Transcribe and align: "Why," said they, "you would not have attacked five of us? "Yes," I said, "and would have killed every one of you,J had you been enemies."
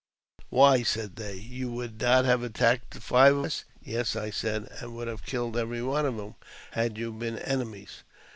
"Why," 0.49 0.81
said 0.81 1.15
they, 1.17 1.35
"you 1.35 1.71
would 1.73 2.01
not 2.01 2.25
have 2.25 2.41
attacked 2.41 2.95
five 2.95 3.35
of 3.37 3.45
us? 3.45 3.65
"Yes," 3.83 4.15
I 4.15 4.31
said, 4.31 4.67
"and 4.79 4.95
would 4.95 5.07
have 5.07 5.23
killed 5.27 5.55
every 5.55 5.83
one 5.83 6.07
of 6.07 6.15
you,J 6.15 6.45
had 6.71 6.97
you 6.97 7.11
been 7.11 7.37
enemies." 7.37 8.01